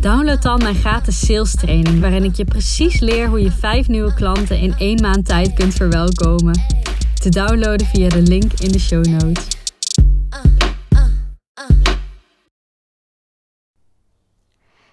download 0.00 0.42
dan 0.42 0.58
mijn 0.58 0.74
gratis 0.74 1.26
sales 1.26 1.54
training, 1.54 2.00
waarin 2.00 2.24
ik 2.24 2.34
je 2.34 2.44
precies 2.44 3.00
leer 3.00 3.28
hoe 3.28 3.42
je 3.42 3.50
vijf 3.50 3.88
nieuwe 3.88 4.14
klanten 4.14 4.58
in 4.58 4.74
één 4.78 5.00
maand 5.00 5.26
tijd 5.26 5.54
kunt 5.54 5.74
verwelkomen. 5.74 6.54
Te 7.14 7.28
downloaden 7.28 7.86
via 7.86 8.08
de 8.08 8.22
link 8.22 8.52
in 8.52 8.72
de 8.72 8.78
show 8.78 9.04
notes. 9.04 9.58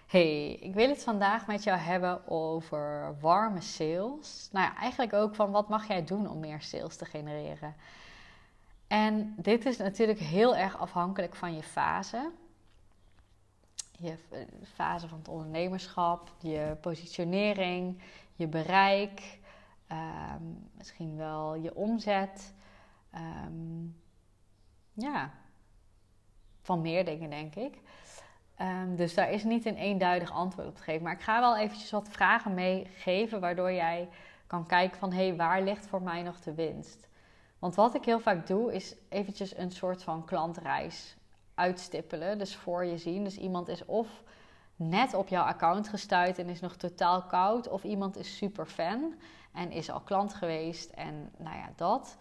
Hey, 0.08 0.58
ik 0.62 0.74
wil 0.74 0.90
het 0.90 1.04
vandaag 1.04 1.48
met 1.48 1.64
jou 1.64 1.78
hebben 1.78 2.28
over 2.28 3.16
warme 3.22 3.62
sales. 3.62 4.50
Nou 4.52 4.66
ja, 4.66 4.78
eigenlijk 4.78 5.14
ook 5.14 5.36
van 5.36 5.52
wat 5.52 5.70
mag 5.70 5.88
jij 5.88 6.06
doen 6.06 6.30
om 6.30 6.40
meer 6.40 6.62
sales 6.62 6.96
te 6.96 7.06
genereren. 7.06 7.76
En 8.88 9.34
dit 9.38 9.66
is 9.66 9.78
natuurlijk 9.78 10.20
heel 10.20 10.56
erg 10.56 10.78
afhankelijk 10.78 11.36
van 11.36 11.56
je 11.56 11.64
fase. 11.64 12.32
Je 14.00 14.18
fase 14.64 15.08
van 15.08 15.18
het 15.18 15.28
ondernemerschap, 15.28 16.32
je 16.40 16.78
positionering, 16.82 18.02
je 18.36 18.48
bereik, 18.48 19.40
ehm, 19.88 20.44
misschien 20.72 21.18
wel 21.18 21.56
je 21.56 21.76
omzet. 21.76 22.54
Ehm, 23.12 23.86
ja, 24.94 25.32
van 26.62 26.82
meer 26.82 27.06
dingen 27.06 27.30
denk 27.30 27.56
ik. 27.56 27.82
Um, 28.62 28.96
dus 28.96 29.14
daar 29.14 29.32
is 29.32 29.44
niet 29.44 29.66
een 29.66 29.76
eenduidig 29.76 30.32
antwoord 30.32 30.68
op 30.68 30.76
te 30.76 30.84
geven. 30.84 31.04
Maar 31.04 31.14
ik 31.14 31.22
ga 31.22 31.40
wel 31.40 31.58
eventjes 31.58 31.92
wat 31.92 32.10
vragen 32.10 32.54
meegeven, 32.54 33.40
waardoor 33.40 33.72
jij 33.72 34.10
kan 34.48 34.66
kijken 34.66 35.00
van... 35.00 35.12
hé, 35.12 35.28
hey, 35.28 35.36
waar 35.36 35.62
ligt 35.62 35.88
voor 35.88 36.02
mij 36.02 36.22
nog 36.22 36.40
de 36.40 36.54
winst? 36.54 37.08
Want 37.60 37.76
wat 37.76 37.96
ik 37.96 38.06
heel 38.06 38.20
vaak 38.20 38.48
doe, 38.48 38.74
is 38.74 38.96
eventjes 39.10 39.58
een 39.58 39.72
soort 39.72 40.04
van 40.04 40.26
klantreis 40.26 41.17
uitstippelen. 41.58 42.38
Dus 42.38 42.56
voor 42.56 42.86
je 42.86 42.98
zien. 42.98 43.24
Dus 43.24 43.38
iemand 43.38 43.68
is 43.68 43.86
of 43.86 44.24
net 44.76 45.14
op 45.14 45.28
jouw 45.28 45.44
account 45.44 45.90
gestuurd 45.90 46.40
en 46.40 46.50
is 46.50 46.60
nog 46.60 46.76
totaal 46.76 47.24
koud. 47.24 47.70
Of 47.70 47.84
iemand 47.84 48.18
is 48.18 48.38
super 48.38 48.66
fan 48.66 49.14
en 49.54 49.72
is 49.72 49.90
al 49.90 50.00
klant 50.00 50.34
geweest 50.34 50.90
en 50.90 51.32
nou 51.38 51.56
ja, 51.56 51.70
dat. 51.76 52.18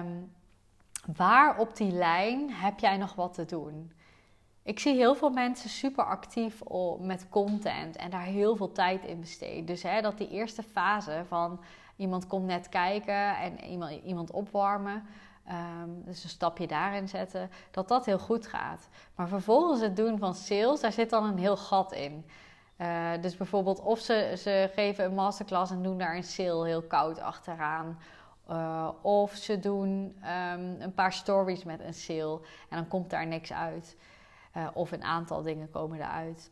Um, 0.00 0.32
waar 1.16 1.58
op 1.58 1.76
die 1.76 1.92
lijn 1.92 2.50
heb 2.50 2.78
jij 2.78 2.96
nog 2.96 3.14
wat 3.14 3.34
te 3.34 3.44
doen? 3.44 3.92
Ik 4.62 4.78
zie 4.78 4.94
heel 4.94 5.14
veel 5.14 5.30
mensen 5.30 5.70
super 5.70 6.04
actief 6.04 6.62
met 6.98 7.28
content 7.28 7.96
en 7.96 8.10
daar 8.10 8.22
heel 8.22 8.56
veel 8.56 8.72
tijd 8.72 9.04
in 9.04 9.20
besteden. 9.20 9.64
Dus 9.64 9.82
hè, 9.82 10.00
dat 10.00 10.18
die 10.18 10.30
eerste 10.30 10.62
fase 10.62 11.24
van 11.28 11.60
iemand 11.96 12.26
komt 12.26 12.46
net 12.46 12.68
kijken 12.68 13.36
en 13.36 13.64
iemand, 13.64 14.02
iemand 14.04 14.30
opwarmen. 14.30 15.06
Um, 15.50 16.02
dus 16.04 16.24
een 16.24 16.28
stapje 16.28 16.66
daarin 16.66 17.08
zetten, 17.08 17.50
dat 17.70 17.88
dat 17.88 18.06
heel 18.06 18.18
goed 18.18 18.46
gaat. 18.46 18.88
Maar 19.14 19.28
vervolgens 19.28 19.80
het 19.80 19.96
doen 19.96 20.18
van 20.18 20.34
sales, 20.34 20.80
daar 20.80 20.92
zit 20.92 21.10
dan 21.10 21.24
een 21.24 21.38
heel 21.38 21.56
gat 21.56 21.92
in. 21.92 22.26
Uh, 22.78 23.10
dus 23.20 23.36
bijvoorbeeld 23.36 23.80
of 23.80 23.98
ze, 23.98 24.34
ze 24.38 24.70
geven 24.74 25.04
een 25.04 25.14
masterclass 25.14 25.70
en 25.70 25.82
doen 25.82 25.98
daar 25.98 26.16
een 26.16 26.24
sale 26.24 26.66
heel 26.66 26.82
koud 26.82 27.20
achteraan. 27.20 27.98
Uh, 28.50 28.88
of 29.02 29.34
ze 29.34 29.58
doen 29.58 30.16
um, 30.22 30.80
een 30.80 30.94
paar 30.94 31.12
stories 31.12 31.64
met 31.64 31.80
een 31.80 31.94
sale 31.94 32.40
en 32.68 32.76
dan 32.76 32.88
komt 32.88 33.10
daar 33.10 33.26
niks 33.26 33.52
uit. 33.52 33.96
Uh, 34.56 34.66
of 34.72 34.92
een 34.92 35.04
aantal 35.04 35.42
dingen 35.42 35.70
komen 35.70 35.98
eruit. 35.98 36.50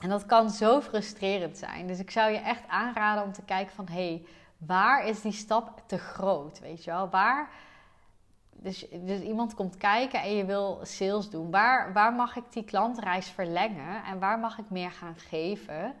En 0.00 0.08
dat 0.08 0.26
kan 0.26 0.50
zo 0.50 0.80
frustrerend 0.80 1.58
zijn. 1.58 1.86
Dus 1.86 1.98
ik 1.98 2.10
zou 2.10 2.30
je 2.30 2.38
echt 2.38 2.68
aanraden 2.68 3.24
om 3.24 3.32
te 3.32 3.42
kijken 3.42 3.74
van... 3.74 3.86
hé, 3.88 3.94
hey, 3.94 4.26
waar 4.58 5.06
is 5.06 5.20
die 5.20 5.32
stap 5.32 5.82
te 5.86 5.98
groot, 5.98 6.60
weet 6.60 6.84
je 6.84 6.90
wel? 6.90 7.08
Waar... 7.08 7.50
Dus, 8.62 8.86
dus 8.90 9.20
iemand 9.20 9.54
komt 9.54 9.76
kijken 9.76 10.22
en 10.22 10.36
je 10.36 10.44
wil 10.44 10.78
sales 10.82 11.30
doen. 11.30 11.50
Waar, 11.50 11.92
waar 11.92 12.12
mag 12.12 12.36
ik 12.36 12.44
die 12.50 12.64
klantreis 12.64 13.28
verlengen? 13.28 14.04
En 14.04 14.18
waar 14.18 14.38
mag 14.38 14.58
ik 14.58 14.70
meer 14.70 14.90
gaan 14.90 15.16
geven? 15.16 15.94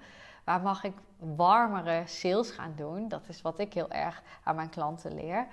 Waar 0.44 0.60
mag 0.60 0.84
ik 0.84 0.94
warmere 1.18 2.02
sales 2.06 2.50
gaan 2.50 2.72
doen? 2.76 3.08
Dat 3.08 3.28
is 3.28 3.42
wat 3.42 3.58
ik 3.58 3.74
heel 3.74 3.90
erg 3.90 4.22
aan 4.44 4.56
mijn 4.56 4.70
klanten 4.70 5.14
leer. 5.14 5.46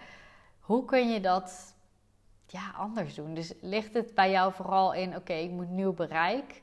Hoe 0.59 0.86
kun 0.86 1.09
je 1.09 1.20
dat 1.20 1.75
ja, 2.47 2.72
anders 2.78 3.16
doen? 3.16 3.34
Dus 3.34 3.53
ligt 3.62 3.94
het 3.94 4.16
bij 4.16 4.31
jou 4.31 4.53
vooral 4.53 4.94
in: 4.94 5.16
oké, 5.16 5.34
ik 5.34 5.52
moet 5.52 5.70
nieuw 5.70 5.94
bereik 5.94 6.62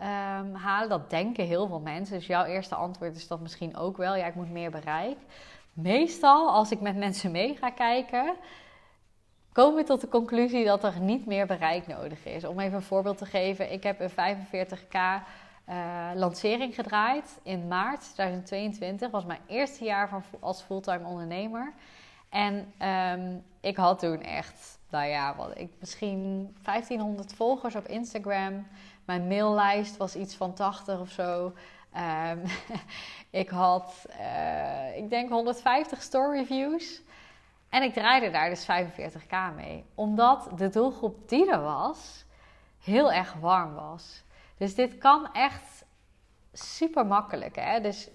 um, 0.00 0.54
halen? 0.54 0.88
Dat 0.88 1.10
denken 1.10 1.44
heel 1.44 1.66
veel 1.66 1.80
mensen. 1.80 2.18
Dus 2.18 2.26
jouw 2.26 2.44
eerste 2.44 2.74
antwoord 2.74 3.16
is 3.16 3.28
dat 3.28 3.40
misschien 3.40 3.76
ook 3.76 3.96
wel: 3.96 4.14
ja, 4.14 4.26
ik 4.26 4.34
moet 4.34 4.50
meer 4.50 4.70
bereik. 4.70 5.18
Meestal, 5.72 6.50
als 6.50 6.70
ik 6.70 6.80
met 6.80 6.96
mensen 6.96 7.30
mee 7.30 7.56
ga 7.56 7.70
kijken, 7.70 8.34
komen 9.54 9.74
we 9.74 9.84
tot 9.84 10.00
de 10.00 10.08
conclusie 10.08 10.64
dat 10.64 10.84
er 10.84 11.00
niet 11.00 11.26
meer 11.26 11.46
bereik 11.46 11.86
nodig 11.86 12.24
is. 12.24 12.44
Om 12.44 12.60
even 12.60 12.74
een 12.74 12.82
voorbeeld 12.82 13.18
te 13.18 13.26
geven, 13.26 13.72
ik 13.72 13.82
heb 13.82 14.00
een 14.00 14.10
45k 14.10 14.94
uh, 14.94 15.20
eh, 15.64 16.10
lancering 16.14 16.74
gedraaid 16.74 17.38
in 17.42 17.68
maart 17.68 18.12
2022. 18.12 19.10
was 19.10 19.24
mijn 19.24 19.40
eerste 19.46 19.84
jaar 19.84 20.08
van, 20.08 20.22
als 20.40 20.62
fulltime 20.62 21.06
ondernemer. 21.06 21.72
En 22.28 22.72
um, 23.18 23.44
ik 23.60 23.76
had 23.76 23.98
toen 23.98 24.22
echt, 24.22 24.78
nou 24.90 25.06
ja, 25.06 25.36
wat 25.36 25.58
ik, 25.58 25.70
misschien 25.78 26.48
1500 26.62 27.32
volgers 27.32 27.74
op 27.74 27.86
Instagram. 27.86 28.66
Mijn 29.04 29.28
maillijst 29.28 29.96
was 29.96 30.14
iets 30.14 30.34
van 30.34 30.54
80 30.54 31.00
of 31.00 31.10
zo. 31.10 31.52
Um, 32.30 32.42
ik 33.42 33.48
had, 33.48 34.06
uh, 34.20 34.96
ik 34.96 35.10
denk 35.10 35.30
150 35.30 36.02
store 36.02 36.36
reviews. 36.36 37.02
En 37.74 37.82
ik 37.82 37.92
draaide 37.92 38.30
daar 38.30 38.48
dus 38.48 38.66
45k 38.66 39.54
mee. 39.56 39.84
Omdat 39.94 40.48
de 40.56 40.68
doelgroep 40.68 41.28
die 41.28 41.50
er 41.50 41.60
was, 41.60 42.24
heel 42.82 43.12
erg 43.12 43.34
warm 43.40 43.74
was. 43.74 44.24
Dus 44.56 44.74
dit 44.74 44.98
kan 44.98 45.32
echt 45.32 45.84
super 46.52 47.06
makkelijk. 47.06 47.56
Hè? 47.56 47.80
Dus, 47.80 48.10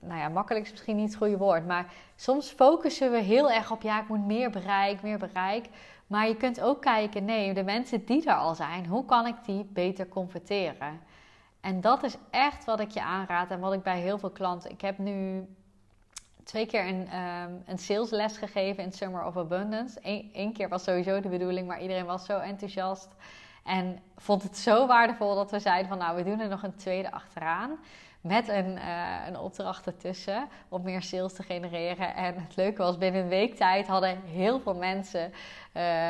nou 0.00 0.20
ja, 0.20 0.28
makkelijk 0.28 0.64
is 0.64 0.70
misschien 0.70 0.96
niet 0.96 1.08
het 1.08 1.16
goede 1.16 1.36
woord. 1.36 1.66
Maar 1.66 1.92
soms 2.16 2.50
focussen 2.50 3.10
we 3.10 3.18
heel 3.18 3.50
erg 3.50 3.70
op, 3.70 3.82
ja, 3.82 4.00
ik 4.00 4.08
moet 4.08 4.26
meer 4.26 4.50
bereik, 4.50 5.02
meer 5.02 5.18
bereik. 5.18 5.68
Maar 6.06 6.28
je 6.28 6.36
kunt 6.36 6.60
ook 6.60 6.80
kijken, 6.80 7.24
nee, 7.24 7.54
de 7.54 7.64
mensen 7.64 8.04
die 8.04 8.26
er 8.26 8.36
al 8.36 8.54
zijn, 8.54 8.86
hoe 8.86 9.04
kan 9.04 9.26
ik 9.26 9.36
die 9.44 9.64
beter 9.64 10.08
converteren? 10.08 11.00
En 11.60 11.80
dat 11.80 12.02
is 12.02 12.16
echt 12.30 12.64
wat 12.64 12.80
ik 12.80 12.90
je 12.90 13.02
aanraad 13.02 13.50
en 13.50 13.60
wat 13.60 13.72
ik 13.72 13.82
bij 13.82 14.00
heel 14.00 14.18
veel 14.18 14.30
klanten. 14.30 14.70
Ik 14.70 14.80
heb 14.80 14.98
nu 14.98 15.46
twee 16.44 16.66
keer 16.66 16.86
een, 16.86 17.08
um, 17.18 17.62
een 17.66 17.78
salesles 17.78 18.36
gegeven 18.36 18.84
in 18.84 18.92
Summer 18.92 19.24
of 19.24 19.36
Abundance. 19.36 19.98
Eén 20.32 20.52
keer 20.52 20.68
was 20.68 20.84
sowieso 20.84 21.20
de 21.20 21.28
bedoeling, 21.28 21.66
maar 21.66 21.80
iedereen 21.80 22.06
was 22.06 22.24
zo 22.24 22.38
enthousiast. 22.38 23.08
En 23.64 23.98
vond 24.16 24.42
het 24.42 24.58
zo 24.58 24.86
waardevol 24.86 25.34
dat 25.34 25.50
we 25.50 25.58
zeiden 25.58 25.88
van 25.88 25.98
nou, 25.98 26.16
we 26.16 26.24
doen 26.24 26.40
er 26.40 26.48
nog 26.48 26.62
een 26.62 26.76
tweede 26.76 27.10
achteraan. 27.10 27.78
Met 28.20 28.48
een, 28.48 28.76
uh, 28.76 29.26
een 29.26 29.38
opdracht 29.38 29.86
ertussen 29.86 30.48
om 30.68 30.82
meer 30.82 31.02
sales 31.02 31.32
te 31.32 31.42
genereren. 31.42 32.14
En 32.14 32.34
het 32.34 32.56
leuke 32.56 32.82
was, 32.82 32.98
binnen 32.98 33.22
een 33.22 33.28
week 33.28 33.56
tijd 33.56 33.86
hadden 33.86 34.22
heel 34.24 34.60
veel 34.60 34.74
mensen 34.74 35.32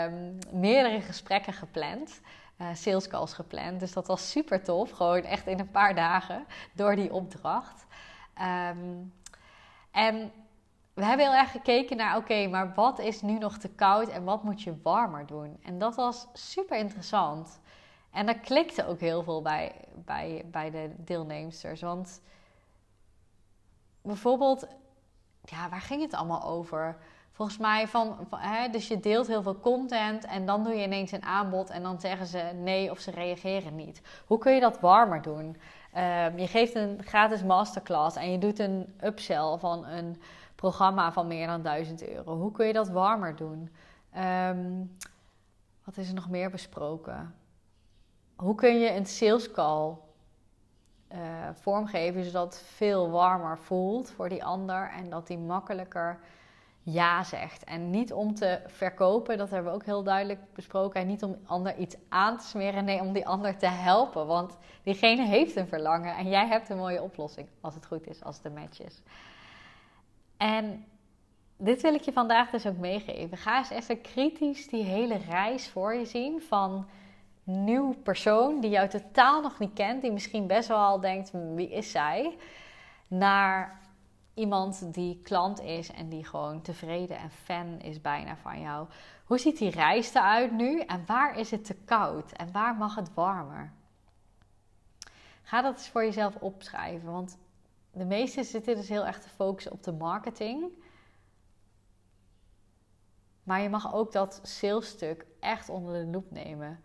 um, 0.05 0.39
meerdere 0.51 1.01
gesprekken 1.01 1.53
gepland. 1.53 2.21
Uh, 2.61 2.67
sales 2.75 3.09
calls 3.09 3.33
gepland. 3.33 3.81
Dus 3.81 3.93
dat 3.93 4.07
was 4.07 4.31
super 4.31 4.63
tof. 4.63 4.91
Gewoon 4.91 5.23
echt 5.23 5.47
in 5.47 5.59
een 5.59 5.71
paar 5.71 5.95
dagen 5.95 6.45
door 6.73 6.97
die 6.97 7.13
opdracht. 7.13 7.87
Um, 8.71 9.13
en 9.93 10.33
we 10.95 11.05
hebben 11.05 11.27
heel 11.27 11.39
erg 11.39 11.51
gekeken 11.51 11.97
naar, 11.97 12.17
oké, 12.17 12.47
maar 12.47 12.75
wat 12.75 12.99
is 12.99 13.23
nu 13.23 13.39
nog 13.39 13.59
te 13.59 13.69
koud 13.69 14.09
en 14.09 14.25
wat 14.25 14.43
moet 14.43 14.63
je 14.63 14.81
warmer 14.83 15.27
doen? 15.27 15.59
En 15.63 15.79
dat 15.79 15.95
was 15.95 16.27
super 16.33 16.79
interessant. 16.79 17.61
En 18.11 18.27
daar 18.27 18.39
klikte 18.39 18.87
ook 18.87 19.01
heel 19.01 19.23
veel 19.23 19.43
bij, 19.43 19.75
bij, 19.95 20.45
bij 20.51 20.71
de 20.71 20.91
deelnemsters. 20.97 21.81
Want 21.81 22.23
bijvoorbeeld, 24.03 24.67
ja, 25.45 25.69
waar 25.69 25.81
ging 25.81 26.03
het 26.03 26.15
allemaal 26.15 26.43
over? 26.43 26.97
Volgens 27.33 27.59
mij 27.59 27.89
van, 27.89 28.17
van 28.29 28.39
hè, 28.39 28.69
dus 28.69 28.89
je 28.89 29.01
deelt 29.01 29.27
heel 29.27 29.43
veel 29.43 29.61
content 29.61 30.25
en 30.25 30.47
dan 30.47 30.65
doe 30.65 30.75
je 30.75 30.85
ineens 30.85 31.13
een 31.13 31.23
aanbod 31.23 31.71
en 31.71 31.83
dan 31.83 32.01
zeggen 32.01 32.27
ze 32.27 32.51
nee 32.55 32.91
of 32.91 32.99
ze 32.99 33.11
reageren 33.11 33.77
niet. 33.77 34.03
Hoe 34.27 34.39
kun 34.39 34.53
je 34.53 34.61
dat 34.61 34.81
warmer 34.81 35.23
doen? 35.23 35.57
Um, 35.97 36.39
je 36.39 36.47
geeft 36.47 36.75
een 36.75 37.03
gratis 37.05 37.43
masterclass 37.43 38.17
en 38.17 38.31
je 38.31 38.39
doet 38.39 38.59
een 38.59 38.95
upsell 39.05 39.57
van 39.59 39.87
een 39.87 40.21
programma 40.55 41.13
van 41.13 41.27
meer 41.27 41.47
dan 41.47 41.63
1000 41.63 42.09
euro. 42.09 42.37
Hoe 42.37 42.53
kun 42.53 42.67
je 42.67 42.73
dat 42.73 42.89
warmer 42.89 43.37
doen? 43.37 43.71
Um, 44.49 44.97
wat 45.85 45.97
is 45.97 46.09
er 46.09 46.15
nog 46.15 46.31
meer 46.31 46.51
besproken? 46.51 47.35
Hoe 48.37 48.55
kun 48.55 48.79
je 48.79 48.91
een 48.91 49.07
sales 49.07 49.51
call 49.51 49.95
uh, 51.13 51.19
vormgeven 51.53 52.25
zodat 52.25 52.55
het 52.55 52.63
veel 52.63 53.11
warmer 53.11 53.59
voelt 53.59 54.11
voor 54.11 54.29
die 54.29 54.45
ander 54.45 54.91
en 54.91 55.11
dat 55.11 55.27
die 55.27 55.39
makkelijker 55.39 56.19
ja 56.83 57.25
zegt. 57.25 57.65
En 57.65 57.91
niet 57.91 58.13
om 58.13 58.35
te 58.35 58.61
verkopen, 58.67 59.39
dat 59.39 59.51
hebben 59.51 59.71
we 59.71 59.79
ook 59.79 59.85
heel 59.85 60.03
duidelijk 60.03 60.41
besproken. 60.55 61.01
En 61.01 61.07
niet 61.07 61.23
om 61.23 61.37
ander 61.47 61.77
iets 61.77 61.97
aan 62.09 62.39
te 62.39 62.47
smeren, 62.47 62.85
nee, 62.85 63.01
om 63.01 63.13
die 63.13 63.27
ander 63.27 63.57
te 63.57 63.67
helpen. 63.67 64.27
Want 64.27 64.59
diegene 64.83 65.27
heeft 65.27 65.57
een 65.57 65.69
verlangen 65.69 66.17
en 66.17 66.29
jij 66.29 66.47
hebt 66.47 66.69
een 66.69 66.77
mooie 66.77 67.03
oplossing, 67.03 67.49
als 67.61 67.75
het 67.75 67.87
goed 67.87 68.07
is, 68.07 68.25
als 68.25 68.37
het 68.37 68.45
een 68.45 68.55
match 68.55 68.83
is. 68.83 69.03
En 70.37 70.85
dit 71.57 71.83
wil 71.83 71.95
ik 71.95 72.03
je 72.03 72.13
vandaag 72.13 72.51
dus 72.51 72.67
ook 72.67 72.79
meegeven. 72.79 73.37
Ga 73.37 73.59
eens 73.59 73.71
even 73.71 74.01
kritisch 74.01 74.69
die 74.69 74.85
hele 74.85 75.17
reis 75.17 75.69
voor 75.69 75.95
je 75.95 76.05
zien 76.05 76.43
van 76.43 76.87
nieuw 77.45 77.95
persoon 78.03 78.61
die 78.61 78.71
jou 78.71 78.89
totaal 78.89 79.41
nog 79.41 79.59
niet 79.59 79.73
kent, 79.73 80.03
die 80.03 80.13
misschien 80.13 80.47
best 80.47 80.69
wel 80.69 80.79
al 80.79 81.01
denkt: 81.01 81.31
wie 81.55 81.71
is 81.71 81.91
zij? 81.91 82.37
Naar 83.07 83.81
iemand 84.35 84.95
die 84.95 85.21
klant 85.23 85.61
is 85.61 85.91
en 85.91 86.09
die 86.09 86.25
gewoon 86.25 86.63
tevreden 86.63 87.19
en 87.19 87.31
fan 87.31 87.81
is 87.81 88.01
bijna 88.01 88.37
van 88.37 88.61
jou. 88.61 88.89
Hoe 89.25 89.39
ziet 89.39 89.59
die 89.59 89.71
reis 89.71 90.15
eruit 90.15 90.53
nu 90.53 90.81
en 90.81 91.07
waar 91.07 91.39
is 91.39 91.51
het 91.51 91.65
te 91.65 91.75
koud 91.75 92.33
en 92.33 92.53
waar 92.53 92.75
mag 92.75 92.95
het 92.95 93.15
warmer? 93.15 93.73
Ga 95.43 95.63
dat 95.63 95.75
eens 95.75 95.89
voor 95.89 96.05
jezelf 96.05 96.37
opschrijven, 96.37 97.13
want 97.13 97.39
de 97.91 98.05
meesten 98.05 98.45
zitten 98.45 98.77
dus 98.77 98.89
heel 98.89 99.07
erg 99.07 99.21
te 99.21 99.29
focussen 99.29 99.73
op 99.73 99.83
de 99.83 99.93
marketing. 99.93 100.65
Maar 103.43 103.61
je 103.61 103.69
mag 103.69 103.95
ook 103.95 104.13
dat 104.13 104.41
salesstuk 104.43 105.27
echt 105.41 105.69
onder 105.69 106.05
de 106.05 106.11
loep 106.11 106.31
nemen. 106.31 106.81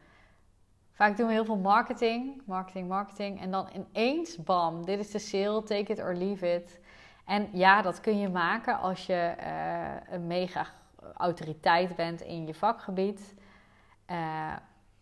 Vaak 0.91 1.17
doen 1.17 1.27
we 1.27 1.33
heel 1.33 1.45
veel 1.45 1.57
marketing, 1.57 2.41
marketing, 2.45 2.87
marketing. 2.87 3.41
En 3.41 3.51
dan 3.51 3.69
ineens, 3.73 4.35
bam, 4.35 4.85
dit 4.85 4.99
is 4.99 5.11
de 5.11 5.19
sale, 5.19 5.63
take 5.63 5.91
it 5.91 5.99
or 5.99 6.15
leave 6.15 6.55
it. 6.55 6.79
En 7.27 7.49
ja, 7.53 7.81
dat 7.81 8.01
kun 8.01 8.19
je 8.19 8.29
maken 8.29 8.79
als 8.79 9.05
je 9.05 9.13
eh, 9.13 10.13
een 10.13 10.27
mega 10.27 10.65
autoriteit 11.13 11.95
bent 11.95 12.21
in 12.21 12.45
je 12.45 12.53
vakgebied. 12.53 13.35
Uh, 14.11 14.55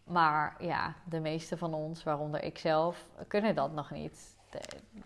maar 0.03 0.55
ja, 0.59 0.93
de 1.03 1.19
meeste 1.19 1.57
van 1.57 1.73
ons, 1.73 2.03
waaronder 2.03 2.43
ik 2.43 2.57
zelf, 2.57 3.07
kunnen 3.27 3.55
dat 3.55 3.71
nog 3.71 3.91
niet. 3.91 4.37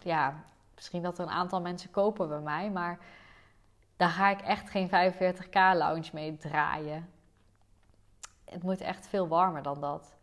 ja, 0.01 0.43
misschien 0.75 1.01
dat 1.01 1.17
er 1.17 1.23
een 1.23 1.31
aantal 1.31 1.61
mensen 1.61 1.91
kopen 1.91 2.27
bij 2.27 2.39
mij, 2.39 2.71
maar 2.71 2.99
daar 3.97 4.09
ga 4.09 4.29
ik 4.29 4.41
echt 4.41 4.69
geen 4.69 4.89
45k 4.89 5.77
lounge 5.77 6.09
mee 6.13 6.37
draaien. 6.37 7.09
Het 8.45 8.63
moet 8.63 8.81
echt 8.81 9.07
veel 9.07 9.27
warmer 9.27 9.63
dan 9.63 9.81
dat. 9.81 10.17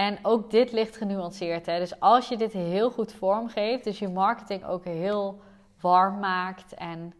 En 0.00 0.18
ook 0.22 0.50
dit 0.50 0.72
ligt 0.72 0.96
genuanceerd. 0.96 1.66
Hè? 1.66 1.78
Dus 1.78 2.00
als 2.00 2.28
je 2.28 2.36
dit 2.36 2.52
heel 2.52 2.90
goed 2.90 3.12
vormgeeft, 3.12 3.84
dus 3.84 3.98
je 3.98 4.08
marketing 4.08 4.64
ook 4.64 4.84
heel 4.84 5.40
warm 5.80 6.18
maakt 6.18 6.74
en 6.74 7.14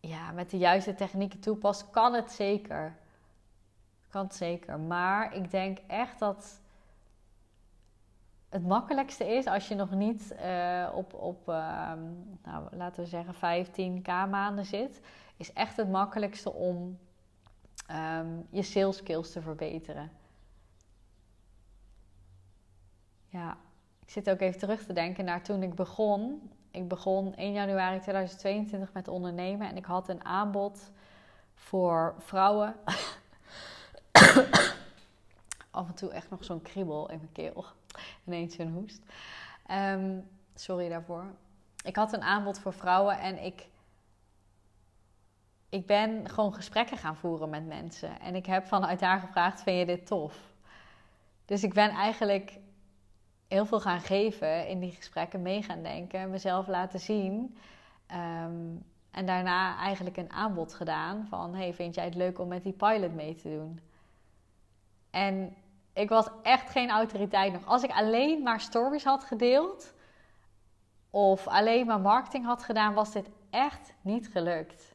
ja, 0.00 0.32
met 0.32 0.50
de 0.50 0.58
juiste 0.58 0.94
technieken 0.94 1.40
toepast, 1.40 1.90
kan 1.90 2.14
het 2.14 2.32
zeker. 2.32 2.96
Kan 4.10 4.24
het 4.24 4.34
zeker. 4.34 4.80
Maar 4.80 5.34
ik 5.34 5.50
denk 5.50 5.78
echt 5.86 6.18
dat 6.18 6.60
het 8.48 8.66
makkelijkste 8.66 9.24
is 9.24 9.46
als 9.46 9.68
je 9.68 9.74
nog 9.74 9.90
niet 9.90 10.34
uh, 10.42 10.88
op, 10.94 11.14
op 11.14 11.48
uh, 11.48 11.92
nou, 12.44 12.68
laten 12.70 13.02
we 13.02 13.08
zeggen, 13.08 13.34
15k 13.34 14.30
maanden 14.30 14.64
zit, 14.64 15.00
is 15.36 15.52
echt 15.52 15.76
het 15.76 15.90
makkelijkste 15.90 16.52
om 16.52 16.98
um, 17.90 18.46
je 18.50 18.62
sales 18.62 18.96
skills 18.96 19.32
te 19.32 19.40
verbeteren. 19.40 20.17
Ja, 23.28 23.56
ik 24.04 24.10
zit 24.10 24.30
ook 24.30 24.40
even 24.40 24.60
terug 24.60 24.84
te 24.84 24.92
denken 24.92 25.24
naar 25.24 25.42
toen 25.42 25.62
ik 25.62 25.74
begon. 25.74 26.50
Ik 26.70 26.88
begon 26.88 27.34
1 27.34 27.52
januari 27.52 28.00
2022 28.00 28.92
met 28.92 29.08
ondernemen 29.08 29.68
en 29.68 29.76
ik 29.76 29.84
had 29.84 30.08
een 30.08 30.24
aanbod 30.24 30.90
voor 31.54 32.14
vrouwen. 32.18 32.74
Af 35.70 35.88
en 35.88 35.94
toe 35.94 36.10
echt 36.10 36.30
nog 36.30 36.44
zo'n 36.44 36.62
kriebel 36.62 37.10
in 37.10 37.18
mijn 37.18 37.32
keel. 37.32 37.64
Ineens 38.26 38.58
een 38.58 38.72
hoest. 38.72 39.02
Um, 39.70 40.28
sorry 40.54 40.88
daarvoor. 40.88 41.24
Ik 41.84 41.96
had 41.96 42.12
een 42.12 42.22
aanbod 42.22 42.58
voor 42.58 42.72
vrouwen 42.72 43.18
en 43.18 43.44
ik, 43.44 43.68
ik 45.68 45.86
ben 45.86 46.28
gewoon 46.28 46.54
gesprekken 46.54 46.96
gaan 46.96 47.16
voeren 47.16 47.50
met 47.50 47.66
mensen. 47.66 48.20
En 48.20 48.34
ik 48.34 48.46
heb 48.46 48.66
vanuit 48.66 48.98
daar 48.98 49.20
gevraagd: 49.20 49.62
vind 49.62 49.78
je 49.78 49.86
dit 49.96 50.06
tof? 50.06 50.38
Dus 51.44 51.62
ik 51.62 51.74
ben 51.74 51.90
eigenlijk 51.90 52.58
heel 53.48 53.66
veel 53.66 53.80
gaan 53.80 54.00
geven 54.00 54.68
in 54.68 54.80
die 54.80 54.92
gesprekken, 54.92 55.42
mee 55.42 55.62
gaan 55.62 55.82
denken, 55.82 56.30
mezelf 56.30 56.66
laten 56.66 57.00
zien. 57.00 57.58
Ehm, 58.06 58.76
en 59.10 59.26
daarna 59.26 59.78
eigenlijk 59.78 60.16
een 60.16 60.32
aanbod 60.32 60.74
gedaan 60.74 61.26
van: 61.28 61.54
hey, 61.54 61.74
vind 61.74 61.94
jij 61.94 62.04
het 62.04 62.14
leuk 62.14 62.38
om 62.38 62.48
met 62.48 62.62
die 62.62 62.72
pilot 62.72 63.14
mee 63.14 63.34
te 63.34 63.48
doen? 63.48 63.80
En 65.10 65.56
ik 65.92 66.08
was 66.08 66.28
echt 66.42 66.70
geen 66.70 66.90
autoriteit 66.90 67.52
nog. 67.52 67.66
Als 67.66 67.82
ik 67.82 67.90
alleen 67.90 68.42
maar 68.42 68.60
stories 68.60 69.04
had 69.04 69.24
gedeeld 69.24 69.94
of 71.10 71.46
alleen 71.46 71.86
maar 71.86 72.00
marketing 72.00 72.44
had 72.44 72.62
gedaan, 72.62 72.94
was 72.94 73.12
dit 73.12 73.28
echt 73.50 73.94
niet 74.00 74.28
gelukt. 74.28 74.94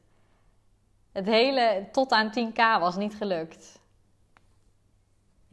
Het 1.11 1.25
hele 1.25 1.87
tot 1.91 2.11
aan 2.11 2.31
10k 2.31 2.79
was 2.79 2.95
niet 2.95 3.15
gelukt. 3.15 3.81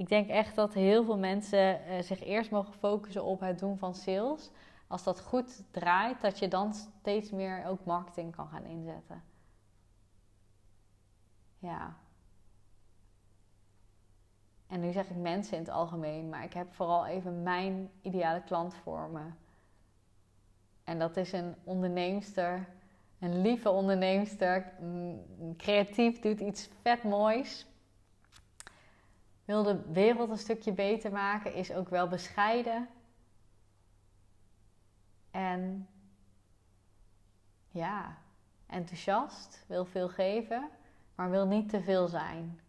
Ik 0.01 0.09
denk 0.09 0.29
echt 0.29 0.55
dat 0.55 0.75
heel 0.75 1.05
veel 1.05 1.19
mensen 1.19 1.81
uh, 1.89 2.03
zich 2.03 2.25
eerst 2.25 2.51
mogen 2.51 2.73
focussen 2.73 3.25
op 3.25 3.41
het 3.41 3.59
doen 3.59 3.79
van 3.79 3.95
sales. 3.95 4.51
Als 4.87 5.03
dat 5.03 5.21
goed 5.21 5.63
draait, 5.71 6.21
dat 6.21 6.39
je 6.39 6.49
dan 6.49 6.75
steeds 6.75 7.31
meer 7.31 7.65
ook 7.67 7.85
marketing 7.85 8.37
kan 8.37 8.49
gaan 8.49 8.65
inzetten. 8.65 9.23
Ja. 11.59 11.97
En 14.67 14.81
nu 14.81 14.93
zeg 14.93 15.11
ik 15.11 15.17
mensen 15.17 15.57
in 15.57 15.63
het 15.63 15.73
algemeen, 15.73 16.29
maar 16.29 16.45
ik 16.45 16.53
heb 16.53 16.75
vooral 16.75 17.07
even 17.07 17.43
mijn 17.43 17.91
ideale 18.03 18.43
klant 18.43 18.75
voor 18.75 19.09
me. 19.09 19.25
En 20.85 20.99
dat 20.99 21.17
is 21.17 21.33
een 21.33 21.55
onderneemster, 21.65 22.69
een 23.19 23.41
lieve 23.41 23.71
onderneemster, 23.71 24.73
creatief, 25.57 26.21
doet 26.21 26.41
iets 26.41 26.69
vet 26.83 27.03
moois 27.03 27.69
wil 29.51 29.63
de 29.63 29.93
wereld 29.93 30.31
een 30.31 30.39
stukje 30.39 30.73
beter 30.73 31.13
maken, 31.13 31.55
is 31.55 31.73
ook 31.73 31.89
wel 31.89 32.09
bescheiden. 32.09 32.89
En 35.31 35.89
ja, 37.71 38.19
enthousiast, 38.67 39.65
wil 39.67 39.85
veel 39.85 40.09
geven, 40.09 40.69
maar 41.15 41.31
wil 41.31 41.47
niet 41.47 41.69
te 41.69 41.83
veel 41.83 42.09
zijn. 42.09 42.61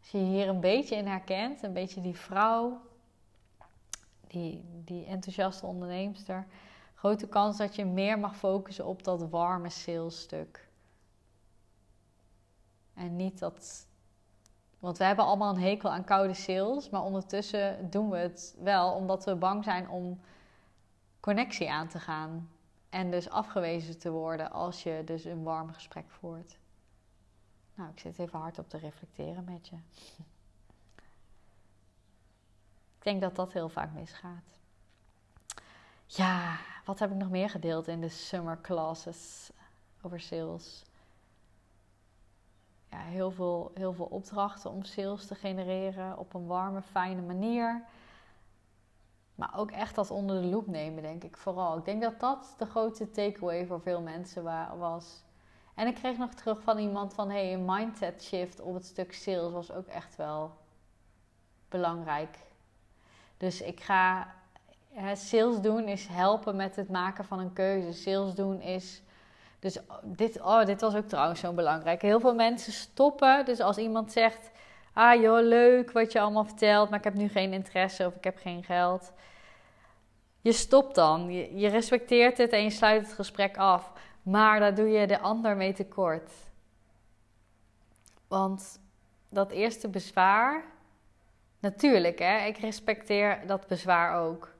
Als 0.00 0.10
je 0.10 0.18
hier 0.18 0.48
een 0.48 0.60
beetje 0.60 0.96
in 0.96 1.06
herkent, 1.06 1.62
een 1.62 1.72
beetje 1.72 2.00
die 2.00 2.16
vrouw, 2.16 2.80
die, 4.26 4.64
die 4.84 5.06
enthousiaste 5.06 5.66
onderneemster, 5.66 6.46
grote 6.94 7.28
kans 7.28 7.56
dat 7.56 7.74
je 7.74 7.84
meer 7.84 8.18
mag 8.18 8.36
focussen 8.36 8.86
op 8.86 9.04
dat 9.04 9.30
warme 9.30 9.70
salesstuk. 9.70 10.68
En 12.94 13.16
niet 13.16 13.38
dat 13.38 13.86
want 14.86 14.98
we 14.98 15.04
hebben 15.04 15.24
allemaal 15.24 15.54
een 15.54 15.62
hekel 15.62 15.90
aan 15.90 16.04
koude 16.04 16.34
sales, 16.34 16.90
maar 16.90 17.02
ondertussen 17.02 17.90
doen 17.90 18.10
we 18.10 18.16
het 18.16 18.54
wel 18.58 18.92
omdat 18.92 19.24
we 19.24 19.34
bang 19.34 19.64
zijn 19.64 19.88
om 19.88 20.20
connectie 21.20 21.70
aan 21.70 21.88
te 21.88 22.00
gaan. 22.00 22.50
En 22.88 23.10
dus 23.10 23.30
afgewezen 23.30 23.98
te 23.98 24.10
worden 24.10 24.50
als 24.50 24.82
je 24.82 25.02
dus 25.04 25.24
een 25.24 25.42
warm 25.42 25.72
gesprek 25.72 26.10
voert. 26.10 26.58
Nou, 27.74 27.90
ik 27.90 27.98
zit 27.98 28.18
even 28.18 28.38
hard 28.38 28.58
op 28.58 28.68
te 28.68 28.78
reflecteren 28.78 29.44
met 29.44 29.68
je. 29.68 29.76
Ik 32.98 33.02
denk 33.02 33.20
dat 33.20 33.36
dat 33.36 33.52
heel 33.52 33.68
vaak 33.68 33.92
misgaat. 33.92 34.58
Ja, 36.06 36.58
wat 36.84 36.98
heb 36.98 37.10
ik 37.10 37.16
nog 37.16 37.30
meer 37.30 37.50
gedeeld 37.50 37.88
in 37.88 38.00
de 38.00 38.08
summer 38.08 38.60
classes 38.60 39.50
over 40.02 40.20
sales? 40.20 40.82
Heel, 43.06 43.30
veel, 43.30 43.70
heel 43.74 43.92
veel 43.92 44.06
opdrachten 44.06 44.70
om 44.70 44.82
sales 44.82 45.26
te 45.26 45.34
genereren 45.34 46.18
op 46.18 46.34
een 46.34 46.46
warme, 46.46 46.82
fijne 46.82 47.22
manier. 47.22 47.84
Maar 49.34 49.52
ook 49.56 49.70
echt 49.70 49.94
dat 49.94 50.10
onder 50.10 50.42
de 50.42 50.48
loep 50.48 50.66
nemen, 50.66 51.02
denk 51.02 51.24
ik 51.24 51.36
vooral. 51.36 51.78
Ik 51.78 51.84
denk 51.84 52.02
dat 52.02 52.20
dat 52.20 52.54
de 52.58 52.66
grootste 52.66 53.10
takeaway 53.10 53.66
voor 53.66 53.80
veel 53.80 54.00
mensen 54.02 54.42
was. 54.78 55.24
En 55.74 55.86
ik 55.86 55.94
kreeg 55.94 56.18
nog 56.18 56.34
terug 56.34 56.62
van 56.62 56.78
iemand 56.78 57.14
van... 57.14 57.30
hey, 57.30 57.52
een 57.52 57.64
mindset 57.64 58.22
shift 58.22 58.60
op 58.60 58.74
het 58.74 58.84
stuk 58.84 59.14
sales 59.14 59.52
was 59.52 59.72
ook 59.72 59.86
echt 59.86 60.16
wel 60.16 60.50
belangrijk. 61.68 62.38
Dus 63.36 63.60
ik 63.60 63.80
ga... 63.80 64.34
Sales 65.14 65.60
doen 65.60 65.88
is 65.88 66.06
helpen 66.06 66.56
met 66.56 66.76
het 66.76 66.88
maken 66.88 67.24
van 67.24 67.38
een 67.38 67.52
keuze. 67.52 67.92
Sales 67.92 68.34
doen 68.34 68.60
is 68.60 69.02
dus 69.58 69.78
dit, 70.02 70.40
oh, 70.40 70.64
dit 70.64 70.80
was 70.80 70.94
ook 70.94 71.08
trouwens 71.08 71.40
zo 71.40 71.52
belangrijk. 71.52 72.02
Heel 72.02 72.20
veel 72.20 72.34
mensen 72.34 72.72
stoppen. 72.72 73.44
Dus 73.44 73.60
als 73.60 73.76
iemand 73.78 74.12
zegt: 74.12 74.50
Ah 74.92 75.20
joh, 75.20 75.40
leuk 75.40 75.92
wat 75.92 76.12
je 76.12 76.20
allemaal 76.20 76.44
vertelt, 76.44 76.90
maar 76.90 76.98
ik 76.98 77.04
heb 77.04 77.14
nu 77.14 77.28
geen 77.28 77.52
interesse 77.52 78.06
of 78.06 78.14
ik 78.14 78.24
heb 78.24 78.38
geen 78.38 78.64
geld. 78.64 79.12
Je 80.40 80.52
stopt 80.52 80.94
dan. 80.94 81.32
Je, 81.32 81.56
je 81.58 81.68
respecteert 81.68 82.38
het 82.38 82.50
en 82.52 82.62
je 82.62 82.70
sluit 82.70 83.02
het 83.02 83.12
gesprek 83.12 83.56
af. 83.56 83.92
Maar 84.22 84.60
daar 84.60 84.74
doe 84.74 84.88
je 84.88 85.06
de 85.06 85.20
ander 85.20 85.56
mee 85.56 85.72
tekort. 85.72 86.32
Want 88.28 88.80
dat 89.28 89.50
eerste 89.50 89.88
bezwaar, 89.88 90.64
natuurlijk 91.60 92.18
hè, 92.18 92.46
ik 92.46 92.56
respecteer 92.56 93.46
dat 93.46 93.66
bezwaar 93.66 94.20
ook. 94.20 94.55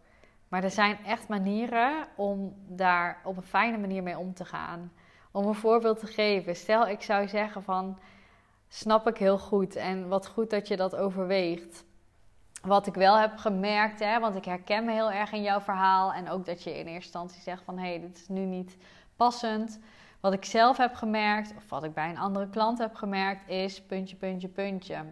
Maar 0.48 0.64
er 0.64 0.70
zijn 0.70 1.04
echt 1.04 1.28
manieren 1.28 2.06
om 2.16 2.54
daar 2.68 3.20
op 3.24 3.36
een 3.36 3.42
fijne 3.42 3.78
manier 3.78 4.02
mee 4.02 4.18
om 4.18 4.34
te 4.34 4.44
gaan. 4.44 4.92
Om 5.30 5.46
een 5.46 5.54
voorbeeld 5.54 5.98
te 5.98 6.06
geven. 6.06 6.56
Stel, 6.56 6.88
ik 6.88 7.02
zou 7.02 7.28
zeggen 7.28 7.62
van, 7.62 7.98
snap 8.68 9.08
ik 9.08 9.16
heel 9.16 9.38
goed 9.38 9.76
en 9.76 10.08
wat 10.08 10.26
goed 10.26 10.50
dat 10.50 10.68
je 10.68 10.76
dat 10.76 10.96
overweegt. 10.96 11.84
Wat 12.62 12.86
ik 12.86 12.94
wel 12.94 13.18
heb 13.18 13.36
gemerkt, 13.36 14.00
hè, 14.00 14.20
want 14.20 14.36
ik 14.36 14.44
herken 14.44 14.84
me 14.84 14.92
heel 14.92 15.12
erg 15.12 15.32
in 15.32 15.42
jouw 15.42 15.60
verhaal. 15.60 16.12
En 16.12 16.30
ook 16.30 16.46
dat 16.46 16.62
je 16.62 16.70
in 16.70 16.76
eerste 16.76 16.92
instantie 16.92 17.42
zegt 17.42 17.62
van, 17.62 17.78
hé, 17.78 17.88
hey, 17.88 18.00
dit 18.00 18.16
is 18.16 18.28
nu 18.28 18.40
niet 18.40 18.76
passend. 19.16 19.80
Wat 20.20 20.32
ik 20.32 20.44
zelf 20.44 20.76
heb 20.76 20.94
gemerkt, 20.94 21.54
of 21.56 21.68
wat 21.68 21.84
ik 21.84 21.94
bij 21.94 22.10
een 22.10 22.18
andere 22.18 22.48
klant 22.48 22.78
heb 22.78 22.94
gemerkt, 22.94 23.48
is 23.48 23.82
puntje, 23.82 24.16
puntje, 24.16 24.48
puntje. 24.48 25.04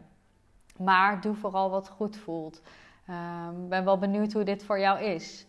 Maar 0.78 1.20
doe 1.20 1.34
vooral 1.34 1.70
wat 1.70 1.88
goed 1.88 2.16
voelt. 2.16 2.62
Ik 3.06 3.14
um, 3.14 3.68
ben 3.68 3.84
wel 3.84 3.98
benieuwd 3.98 4.32
hoe 4.32 4.44
dit 4.44 4.64
voor 4.64 4.78
jou 4.78 5.00
is. 5.00 5.46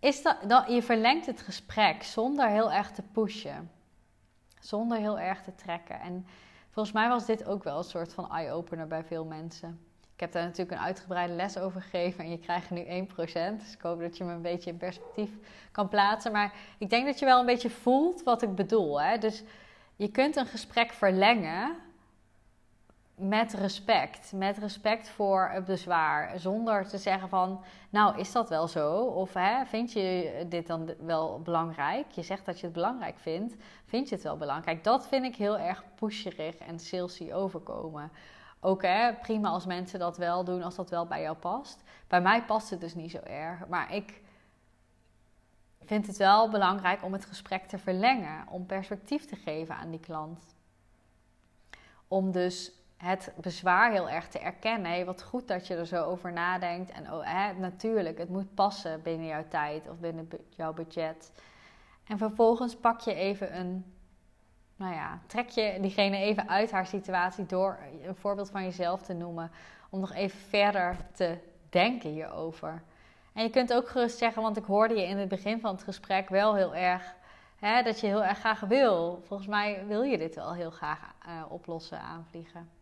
is 0.00 0.22
dat, 0.22 0.36
dat, 0.46 0.68
je 0.68 0.82
verlengt 0.82 1.26
het 1.26 1.40
gesprek 1.40 2.02
zonder 2.02 2.48
heel 2.48 2.72
erg 2.72 2.90
te 2.90 3.02
pushen. 3.02 3.70
Zonder 4.60 4.98
heel 4.98 5.18
erg 5.18 5.42
te 5.42 5.54
trekken. 5.54 6.00
En 6.00 6.26
volgens 6.70 6.94
mij 6.94 7.08
was 7.08 7.26
dit 7.26 7.44
ook 7.44 7.64
wel 7.64 7.78
een 7.78 7.84
soort 7.84 8.14
van 8.14 8.30
eye-opener 8.30 8.86
bij 8.86 9.04
veel 9.04 9.24
mensen. 9.24 9.80
Ik 10.14 10.20
heb 10.20 10.32
daar 10.32 10.44
natuurlijk 10.44 10.78
een 10.78 10.86
uitgebreide 10.86 11.32
les 11.32 11.58
over 11.58 11.82
gegeven 11.82 12.24
en 12.24 12.30
je 12.30 12.38
krijgt 12.38 12.70
nu 12.70 12.84
1%. 12.84 13.12
Dus 13.58 13.72
ik 13.72 13.80
hoop 13.80 14.00
dat 14.00 14.16
je 14.16 14.24
me 14.24 14.32
een 14.32 14.42
beetje 14.42 14.70
in 14.70 14.76
perspectief 14.76 15.30
kan 15.72 15.88
plaatsen. 15.88 16.32
Maar 16.32 16.52
ik 16.78 16.90
denk 16.90 17.06
dat 17.06 17.18
je 17.18 17.24
wel 17.24 17.40
een 17.40 17.46
beetje 17.46 17.70
voelt 17.70 18.22
wat 18.22 18.42
ik 18.42 18.54
bedoel. 18.54 19.00
Hè? 19.00 19.18
Dus 19.18 19.42
je 19.96 20.08
kunt 20.08 20.36
een 20.36 20.46
gesprek 20.46 20.92
verlengen 20.92 21.76
met 23.18 23.52
respect. 23.52 24.32
Met 24.32 24.58
respect 24.58 25.08
voor 25.08 25.48
het 25.52 25.64
bezwaar. 25.64 26.38
Zonder 26.38 26.88
te 26.88 26.98
zeggen 26.98 27.28
van, 27.28 27.64
nou 27.90 28.18
is 28.18 28.32
dat 28.32 28.48
wel 28.48 28.68
zo? 28.68 29.00
Of 29.04 29.34
hè, 29.34 29.64
vind 29.64 29.92
je 29.92 30.44
dit 30.48 30.66
dan 30.66 30.94
wel 31.00 31.40
belangrijk? 31.40 32.10
Je 32.10 32.22
zegt 32.22 32.46
dat 32.46 32.60
je 32.60 32.64
het 32.64 32.74
belangrijk 32.74 33.18
vindt. 33.18 33.56
Vind 33.84 34.08
je 34.08 34.14
het 34.14 34.24
wel 34.24 34.36
belangrijk? 34.36 34.84
Dat 34.84 35.08
vind 35.08 35.24
ik 35.24 35.36
heel 35.36 35.58
erg 35.58 35.84
pusherig 35.94 36.56
en 36.56 36.78
salesy 36.78 37.32
overkomen. 37.32 38.12
Ook 38.60 38.82
hè, 38.82 39.14
prima 39.14 39.48
als 39.48 39.66
mensen 39.66 39.98
dat 39.98 40.16
wel 40.16 40.44
doen, 40.44 40.62
als 40.62 40.74
dat 40.74 40.90
wel 40.90 41.06
bij 41.06 41.22
jou 41.22 41.36
past. 41.36 41.82
Bij 42.06 42.20
mij 42.20 42.44
past 42.44 42.70
het 42.70 42.80
dus 42.80 42.94
niet 42.94 43.10
zo 43.10 43.18
erg. 43.18 43.66
Maar 43.66 43.94
ik 43.94 44.20
vind 45.84 46.06
het 46.06 46.16
wel 46.16 46.48
belangrijk 46.48 47.04
om 47.04 47.12
het 47.12 47.24
gesprek 47.24 47.64
te 47.64 47.78
verlengen. 47.78 48.48
Om 48.48 48.66
perspectief 48.66 49.24
te 49.24 49.36
geven 49.36 49.74
aan 49.74 49.90
die 49.90 50.00
klant. 50.00 50.56
Om 52.08 52.32
dus 52.32 52.77
het 52.98 53.32
bezwaar 53.36 53.90
heel 53.90 54.10
erg 54.10 54.28
te 54.28 54.38
erkennen. 54.38 54.90
Hey, 54.90 55.04
wat 55.04 55.22
goed 55.22 55.48
dat 55.48 55.66
je 55.66 55.74
er 55.74 55.86
zo 55.86 56.04
over 56.04 56.32
nadenkt. 56.32 56.90
En 56.90 57.12
oh, 57.12 57.58
natuurlijk, 57.58 58.18
het 58.18 58.28
moet 58.28 58.54
passen 58.54 59.02
binnen 59.02 59.26
jouw 59.26 59.44
tijd 59.48 59.88
of 59.88 59.98
binnen 59.98 60.28
jouw 60.48 60.72
budget. 60.72 61.32
En 62.04 62.18
vervolgens 62.18 62.76
pak 62.76 63.00
je 63.00 63.14
even 63.14 63.58
een 63.58 63.84
nou 64.76 64.94
ja, 64.94 65.20
trek 65.26 65.48
je 65.48 65.78
diegene 65.80 66.16
even 66.16 66.48
uit 66.48 66.70
haar 66.70 66.86
situatie 66.86 67.46
door 67.46 67.78
een 68.02 68.16
voorbeeld 68.16 68.50
van 68.50 68.62
jezelf 68.62 69.02
te 69.02 69.12
noemen. 69.12 69.50
Om 69.90 70.00
nog 70.00 70.14
even 70.14 70.38
verder 70.38 70.96
te 71.12 71.38
denken 71.70 72.10
hierover. 72.10 72.82
En 73.32 73.42
je 73.42 73.50
kunt 73.50 73.72
ook 73.72 73.88
gerust 73.88 74.18
zeggen, 74.18 74.42
want 74.42 74.56
ik 74.56 74.64
hoorde 74.64 74.94
je 74.94 75.06
in 75.06 75.18
het 75.18 75.28
begin 75.28 75.60
van 75.60 75.74
het 75.74 75.82
gesprek 75.82 76.28
wel 76.28 76.54
heel 76.54 76.74
erg 76.74 77.14
hè, 77.56 77.82
dat 77.82 78.00
je 78.00 78.06
heel 78.06 78.24
erg 78.24 78.38
graag 78.38 78.60
wil. 78.60 79.22
Volgens 79.24 79.48
mij 79.48 79.86
wil 79.86 80.02
je 80.02 80.18
dit 80.18 80.34
wel 80.34 80.54
heel 80.54 80.70
graag 80.70 81.14
uh, 81.26 81.42
oplossen, 81.48 82.00
aanvliegen. 82.00 82.77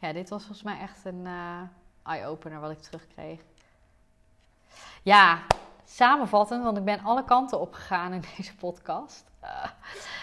Ja, 0.00 0.12
dit 0.12 0.28
was 0.28 0.44
volgens 0.44 0.62
mij 0.62 0.78
echt 0.78 1.04
een 1.04 1.24
uh, 1.24 1.60
eye-opener 2.02 2.60
wat 2.60 2.70
ik 2.70 2.80
terugkreeg. 2.80 3.40
Ja, 5.02 5.38
samenvattend, 5.84 6.64
want 6.64 6.76
ik 6.76 6.84
ben 6.84 7.00
alle 7.02 7.24
kanten 7.24 7.60
opgegaan 7.60 8.12
in 8.12 8.24
deze 8.36 8.56
podcast. 8.56 9.30
Uh, 9.42 9.64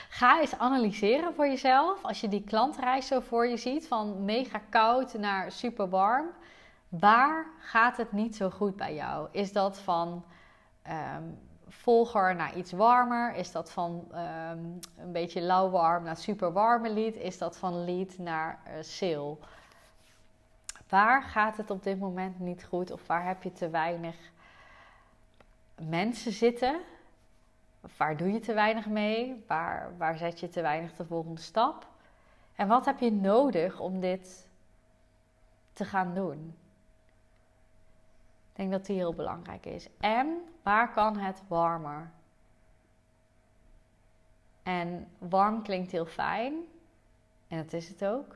ga 0.10 0.40
eens 0.40 0.58
analyseren 0.58 1.34
voor 1.34 1.48
jezelf. 1.48 2.04
Als 2.04 2.22
je 2.22 2.28
die 2.28 2.44
klantreis 2.44 3.08
zo 3.08 3.20
voor 3.20 3.48
je 3.48 3.58
ziet, 3.58 3.88
van 3.88 4.26
mega 4.26 4.62
koud 4.70 5.14
naar 5.14 5.52
super 5.52 5.90
warm. 5.90 6.28
Waar 6.90 7.46
gaat 7.60 7.98
het 7.98 8.12
niet 8.12 8.36
zo 8.36 8.50
goed 8.50 8.76
bij 8.76 8.96
jou? 8.96 9.28
Is 9.32 9.52
dat 9.52 9.78
van 9.78 10.26
um, 10.88 11.40
volger 11.68 12.36
naar 12.36 12.56
iets 12.56 12.72
warmer? 12.72 13.36
Is 13.36 13.52
dat 13.52 13.72
van 13.72 14.08
um, 14.12 14.80
een 14.98 15.12
beetje 15.12 15.42
lauw 15.42 15.70
warm 15.70 16.04
naar 16.04 16.18
super 16.18 16.54
warme 16.54 16.90
lead? 16.90 17.16
Is 17.16 17.38
dat 17.38 17.58
van 17.58 17.86
lead 17.86 18.18
naar 18.18 18.60
uh, 18.68 18.74
sale? 18.82 19.38
Waar 20.90 21.24
gaat 21.24 21.58
het 21.58 21.70
op 21.70 21.84
dit 21.84 22.00
moment 22.00 22.40
niet 22.40 22.66
goed? 22.66 22.92
Of 22.92 23.08
waar 23.08 23.26
heb 23.26 23.44
je 23.44 23.52
te 23.52 23.70
weinig 23.70 24.16
mensen 25.82 26.32
zitten? 26.32 26.80
Waar 27.98 28.18
doe 28.18 28.32
je 28.32 28.40
te 28.40 28.54
weinig 28.54 28.88
mee? 28.88 29.44
Waar, 29.48 29.98
waar 29.98 30.18
zet 30.18 30.40
je 30.40 30.50
te 30.50 30.62
weinig 30.62 30.96
de 30.96 31.06
volgende 31.06 31.42
stap? 31.42 31.88
En 32.56 32.68
wat 32.68 32.86
heb 32.86 33.00
je 33.00 33.12
nodig 33.12 33.80
om 33.80 34.00
dit 34.00 34.48
te 35.74 35.86
gaan 35.86 36.14
doen? 36.14 36.56
Ik 38.50 38.56
denk 38.56 38.72
dat 38.72 38.86
die 38.86 38.96
heel 38.96 39.14
belangrijk 39.14 39.66
is. 39.66 39.90
En 40.00 40.42
waar 40.64 40.92
kan 40.92 41.18
het 41.18 41.44
warmer? 41.48 42.12
En 44.64 45.08
warm 45.18 45.64
klinkt 45.64 45.92
heel 45.92 46.06
fijn. 46.06 46.54
En 47.48 47.58
dat 47.58 47.74
is 47.74 47.88
het 47.90 48.06
ook. 48.06 48.36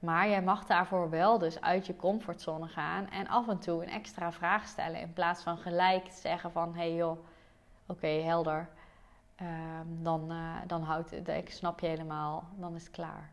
Maar 0.00 0.28
jij 0.28 0.42
mag 0.42 0.66
daarvoor 0.66 1.10
wel 1.10 1.38
dus 1.38 1.60
uit 1.60 1.86
je 1.86 1.96
comfortzone 1.96 2.66
gaan 2.66 3.08
en 3.10 3.28
af 3.28 3.48
en 3.48 3.58
toe 3.58 3.82
een 3.82 3.90
extra 3.90 4.32
vraag 4.32 4.66
stellen. 4.66 5.00
In 5.00 5.12
plaats 5.12 5.42
van 5.42 5.58
gelijk 5.58 6.04
te 6.04 6.20
zeggen 6.20 6.52
van, 6.52 6.74
hé 6.74 6.80
hey 6.80 6.94
joh, 6.94 7.18
oké, 7.86 8.06
helder. 8.06 8.68
Um, 9.42 10.02
dan, 10.02 10.32
uh, 10.32 10.56
dan 10.66 10.82
houdt 10.82 11.10
het, 11.10 11.28
ik 11.28 11.50
snap 11.50 11.80
je 11.80 11.86
helemaal, 11.86 12.44
dan 12.56 12.74
is 12.74 12.82
het 12.82 12.90
klaar. 12.90 13.30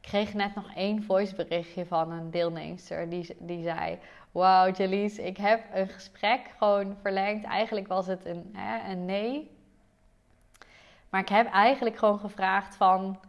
Ik 0.00 0.08
kreeg 0.08 0.34
net 0.34 0.54
nog 0.54 0.74
één 0.74 1.02
voiceberichtje 1.02 1.86
van 1.86 2.10
een 2.10 2.30
deelnemster 2.30 3.10
die, 3.10 3.36
die 3.38 3.62
zei: 3.62 3.98
Wauw, 4.30 4.72
Jalice, 4.72 5.22
ik 5.22 5.36
heb 5.36 5.64
een 5.72 5.88
gesprek 5.88 6.40
gewoon 6.58 6.96
verlengd. 7.00 7.44
Eigenlijk 7.44 7.86
was 7.86 8.06
het 8.06 8.24
een, 8.24 8.50
hè, 8.52 8.90
een 8.90 9.04
nee. 9.04 9.50
Maar 11.08 11.20
ik 11.20 11.28
heb 11.28 11.52
eigenlijk 11.52 11.96
gewoon 11.96 12.18
gevraagd 12.18 12.76
van. 12.76 13.20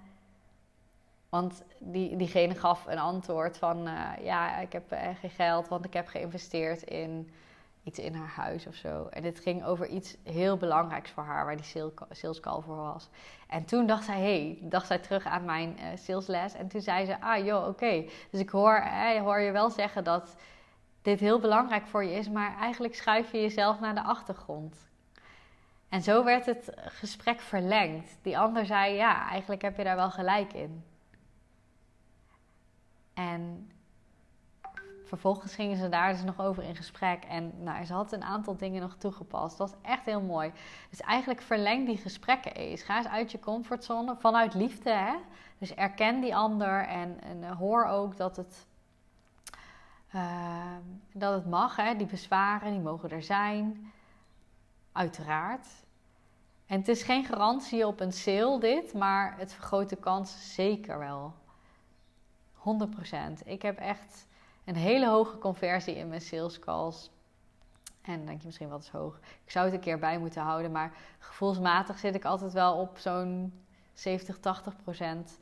Want 1.31 1.63
die, 1.79 2.15
diegene 2.15 2.55
gaf 2.55 2.85
een 2.87 2.99
antwoord 2.99 3.57
van: 3.57 3.87
uh, 3.87 4.09
Ja, 4.21 4.57
ik 4.57 4.73
heb 4.73 4.93
uh, 4.93 4.99
geen 5.19 5.29
geld, 5.29 5.67
want 5.67 5.85
ik 5.85 5.93
heb 5.93 6.07
geïnvesteerd 6.07 6.81
in 6.81 7.31
iets 7.83 7.99
in 7.99 8.13
haar 8.13 8.33
huis 8.35 8.67
of 8.67 8.75
zo. 8.75 9.07
En 9.09 9.21
dit 9.21 9.39
ging 9.39 9.65
over 9.65 9.87
iets 9.87 10.17
heel 10.23 10.57
belangrijks 10.57 11.11
voor 11.11 11.23
haar, 11.23 11.45
waar 11.45 11.55
die 11.55 11.91
sales 12.09 12.39
call 12.39 12.61
voor 12.61 12.75
was. 12.75 13.09
En 13.47 13.65
toen 13.65 13.85
dacht 13.85 14.03
zij, 14.03 14.19
hey, 14.19 14.57
dacht 14.61 14.87
zij 14.87 14.99
terug 14.99 15.25
aan 15.25 15.45
mijn 15.45 15.77
uh, 15.79 15.85
salesles. 15.95 16.53
En 16.53 16.67
toen 16.67 16.81
zei 16.81 17.05
ze, 17.05 17.21
ah 17.21 17.45
joh, 17.45 17.67
oké. 17.67 18.05
Dus 18.31 18.39
ik 18.39 18.49
hoor, 18.49 18.75
eh, 18.75 19.21
hoor 19.21 19.39
je 19.39 19.51
wel 19.51 19.69
zeggen 19.69 20.03
dat 20.03 20.35
dit 21.01 21.19
heel 21.19 21.39
belangrijk 21.39 21.87
voor 21.87 22.03
je 22.03 22.15
is, 22.15 22.29
maar 22.29 22.57
eigenlijk 22.57 22.95
schuif 22.95 23.31
je 23.31 23.41
jezelf 23.41 23.79
naar 23.79 23.95
de 23.95 24.03
achtergrond. 24.03 24.89
En 25.89 26.01
zo 26.01 26.23
werd 26.23 26.45
het 26.45 26.71
gesprek 26.75 27.39
verlengd. 27.39 28.17
Die 28.21 28.37
ander 28.37 28.65
zei, 28.65 28.93
ja, 28.93 29.29
eigenlijk 29.29 29.61
heb 29.61 29.77
je 29.77 29.83
daar 29.83 29.95
wel 29.95 30.11
gelijk 30.11 30.53
in. 30.53 30.83
En 33.13 33.71
vervolgens 35.11 35.55
gingen 35.55 35.77
ze 35.77 35.89
daar 35.89 36.11
dus 36.11 36.23
nog 36.23 36.41
over 36.41 36.63
in 36.63 36.75
gesprek. 36.75 37.23
En 37.23 37.63
nou, 37.63 37.85
ze 37.85 37.93
had 37.93 38.11
een 38.11 38.23
aantal 38.23 38.57
dingen 38.57 38.81
nog 38.81 38.95
toegepast. 38.95 39.57
Dat 39.57 39.69
was 39.69 39.79
echt 39.81 40.05
heel 40.05 40.21
mooi. 40.21 40.51
Dus 40.89 41.01
eigenlijk 41.01 41.41
verleng 41.41 41.85
die 41.85 41.97
gesprekken 41.97 42.53
eens. 42.53 42.81
Ga 42.81 42.97
eens 42.97 43.07
uit 43.07 43.31
je 43.31 43.39
comfortzone 43.39 44.15
vanuit 44.19 44.53
liefde. 44.53 44.91
Hè? 44.91 45.15
Dus 45.57 45.73
erken 45.73 46.21
die 46.21 46.35
ander 46.35 46.87
en, 46.87 47.21
en 47.21 47.43
eh, 47.43 47.57
hoor 47.57 47.85
ook 47.85 48.17
dat 48.17 48.35
het, 48.35 48.67
uh, 50.15 50.75
dat 51.13 51.33
het 51.33 51.45
mag. 51.49 51.75
Hè? 51.75 51.95
Die 51.95 52.07
bezwaren, 52.07 52.71
die 52.71 52.81
mogen 52.81 53.09
er 53.09 53.23
zijn. 53.23 53.91
Uiteraard. 54.91 55.67
En 56.65 56.77
het 56.77 56.87
is 56.87 57.03
geen 57.03 57.25
garantie 57.25 57.87
op 57.87 57.99
een 57.99 58.13
sale 58.13 58.59
dit, 58.59 58.93
maar 58.93 59.37
het 59.37 59.53
vergroot 59.53 59.89
de 59.89 59.95
kans 59.95 60.53
zeker 60.55 60.99
wel. 60.99 61.33
100%. 62.61 63.45
Ik 63.45 63.61
heb 63.61 63.77
echt 63.77 64.27
een 64.65 64.75
hele 64.75 65.07
hoge 65.07 65.37
conversie 65.37 65.95
in 65.95 66.07
mijn 66.07 66.21
sales 66.21 66.59
calls. 66.59 67.11
En 68.01 68.17
dan 68.17 68.25
denk 68.25 68.39
je 68.39 68.45
misschien 68.45 68.69
wat 68.69 68.83
is 68.83 68.89
hoog. 68.89 69.19
Ik 69.43 69.51
zou 69.51 69.65
het 69.65 69.73
een 69.73 69.79
keer 69.79 69.99
bij 69.99 70.19
moeten 70.19 70.41
houden, 70.41 70.71
maar 70.71 70.93
gevoelsmatig 71.19 71.99
zit 71.99 72.15
ik 72.15 72.25
altijd 72.25 72.53
wel 72.53 72.77
op 72.77 72.97
zo'n 72.97 73.53
70, 73.93 74.39
80 74.39 74.75
procent 74.83 75.39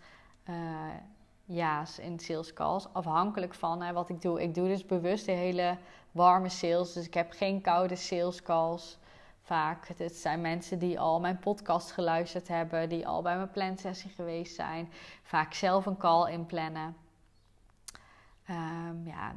ja's 1.46 2.00
in 2.00 2.20
sales 2.20 2.54
calls. 2.54 2.94
Afhankelijk 2.94 3.54
van 3.54 3.82
hè, 3.82 3.94
wat 3.94 4.10
ik 4.10 4.22
doe. 4.22 4.42
Ik 4.42 4.56
doe 4.56 4.68
dus 4.68 4.86
bewust 4.86 5.26
de 5.26 5.32
hele 5.32 5.78
warme 6.12 6.50
sales. 6.50 6.94
Dus 6.94 7.06
ik 7.06 7.14
heb 7.14 7.32
geen 7.32 7.62
koude 7.62 7.96
sales 7.96 8.42
calls 8.42 8.98
vaak. 9.42 9.88
Het 9.88 10.16
zijn 10.16 10.42
mensen 10.42 10.80
die 10.80 11.00
al 11.00 11.20
mijn 11.20 11.40
podcast 11.40 11.92
geluisterd 11.92 12.48
hebben, 12.48 12.90
die 12.90 13.08
al 13.08 13.22
bij 13.22 13.36
mijn 13.36 13.52
plansessie 13.52 14.12
geweest 14.12 14.56
zijn. 14.56 14.92
Vaak 15.24 15.54
zelf 15.54 15.86
een 15.86 15.98
call 15.98 16.32
inplannen. 16.32 16.96
Um, 18.50 19.06
ja, 19.06 19.34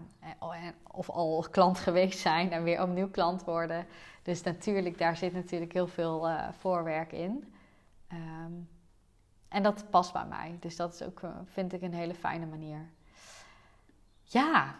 of 0.90 1.10
al 1.10 1.46
klant 1.50 1.78
geweest 1.78 2.18
zijn 2.18 2.52
en 2.52 2.62
weer 2.62 2.82
opnieuw 2.82 3.10
klant 3.10 3.44
worden. 3.44 3.86
Dus 4.22 4.42
natuurlijk, 4.42 4.98
daar 4.98 5.16
zit 5.16 5.32
natuurlijk 5.32 5.72
heel 5.72 5.86
veel 5.86 6.28
uh, 6.28 6.48
voorwerk 6.58 7.12
in. 7.12 7.54
Um, 8.12 8.68
en 9.48 9.62
dat 9.62 9.90
past 9.90 10.12
bij 10.12 10.24
mij. 10.24 10.56
Dus 10.60 10.76
dat 10.76 10.94
is 10.94 11.02
ook, 11.02 11.22
eh, 11.22 11.30
vind 11.44 11.72
ik, 11.72 11.82
een 11.82 11.94
hele 11.94 12.14
fijne 12.14 12.46
manier. 12.46 12.90
Ja, 14.22 14.74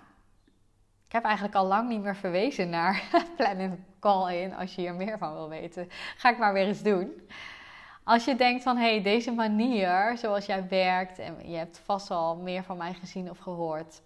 ik 1.07 1.13
heb 1.13 1.25
eigenlijk 1.25 1.55
al 1.55 1.67
lang 1.67 1.89
niet 1.89 2.03
meer 2.03 2.17
verwezen 2.17 2.69
naar 2.69 3.03
plannen 3.37 3.85
call 4.01 4.37
in. 4.37 4.55
Als 4.55 4.75
je 4.75 4.81
hier 4.81 4.95
meer 4.95 5.19
van 5.19 5.33
wil 5.33 5.49
weten, 5.49 5.89
ga 6.17 6.31
ik 6.31 6.39
maar 6.39 6.53
weer 6.53 6.67
eens 6.67 6.83
doen. 6.83 7.29
Als 8.05 8.25
je 8.25 8.37
denkt 8.37 8.63
van, 8.63 8.77
hé, 8.77 8.91
hey, 8.91 9.03
deze 9.03 9.33
manier 9.33 10.19
zoals 10.19 10.47
jij 10.47 10.69
werkt... 10.69 11.19
en 11.19 11.51
je 11.51 11.57
hebt 11.57 11.79
vast 11.79 12.11
al 12.11 12.37
meer 12.37 12.63
van 12.63 12.77
mij 12.77 12.95
gezien 12.95 13.31
of 13.31 13.39
gehoord... 13.39 14.03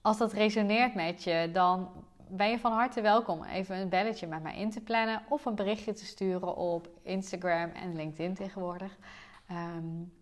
als 0.00 0.18
dat 0.18 0.32
resoneert 0.32 0.94
met 0.94 1.22
je, 1.22 1.50
dan 1.52 2.04
ben 2.28 2.50
je 2.50 2.58
van 2.58 2.72
harte 2.72 3.00
welkom 3.00 3.44
even 3.44 3.76
een 3.76 3.88
belletje 3.88 4.26
met 4.26 4.42
mij 4.42 4.56
in 4.56 4.70
te 4.70 4.80
plannen... 4.80 5.22
of 5.28 5.44
een 5.44 5.54
berichtje 5.54 5.92
te 5.92 6.04
sturen 6.04 6.56
op 6.56 6.88
Instagram 7.02 7.70
en 7.70 7.96
LinkedIn 7.96 8.34
tegenwoordig... 8.34 8.96
Um, 9.50 10.12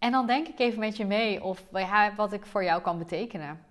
en 0.00 0.10
dan 0.10 0.26
denk 0.26 0.48
ik 0.48 0.58
even 0.58 0.78
met 0.78 0.96
je 0.96 1.04
mee 1.04 1.44
of 1.44 1.66
wat 2.16 2.32
ik 2.32 2.46
voor 2.46 2.64
jou 2.64 2.82
kan 2.82 2.98
betekenen. 2.98 3.64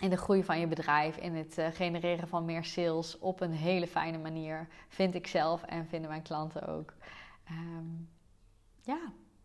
In 0.00 0.10
de 0.10 0.16
groei 0.16 0.44
van 0.44 0.60
je 0.60 0.66
bedrijf, 0.66 1.16
in 1.16 1.34
het 1.34 1.58
uh, 1.58 1.66
genereren 1.72 2.28
van 2.28 2.44
meer 2.44 2.64
sales 2.64 3.18
op 3.18 3.40
een 3.40 3.52
hele 3.52 3.86
fijne 3.86 4.18
manier. 4.18 4.68
Vind 4.88 5.14
ik 5.14 5.26
zelf 5.26 5.62
en 5.62 5.86
vinden 5.86 6.10
mijn 6.10 6.22
klanten 6.22 6.66
ook. 6.66 6.94
Um, 7.50 8.08
ja, 8.82 8.98